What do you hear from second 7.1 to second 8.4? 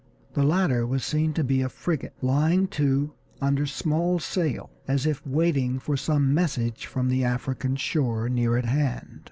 African shore